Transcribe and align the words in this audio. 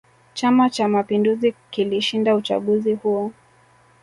chama 0.33 0.69
cha 0.69 0.87
mapinduzi 0.87 1.55
kilishinda 1.71 2.35
uchaguzi 2.35 2.93
huo 2.93 3.31